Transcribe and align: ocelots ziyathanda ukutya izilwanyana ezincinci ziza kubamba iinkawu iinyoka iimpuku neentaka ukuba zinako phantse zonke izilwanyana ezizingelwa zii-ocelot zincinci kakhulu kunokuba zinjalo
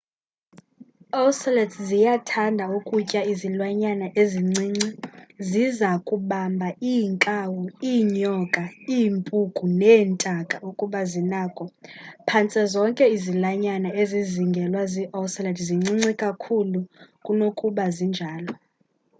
ocelots 1.23 1.75
ziyathanda 1.87 2.63
ukutya 2.77 3.21
izilwanyana 3.31 4.05
ezincinci 4.21 4.89
ziza 5.47 5.89
kubamba 6.07 6.67
iinkawu 6.91 7.61
iinyoka 7.91 8.63
iimpuku 8.95 9.63
neentaka 9.79 10.55
ukuba 10.69 10.99
zinako 11.11 11.63
phantse 12.27 12.61
zonke 12.73 13.05
izilwanyana 13.15 13.89
ezizingelwa 14.01 14.81
zii-ocelot 14.91 15.57
zincinci 15.67 16.11
kakhulu 16.23 16.79
kunokuba 17.25 17.85
zinjalo 17.95 18.53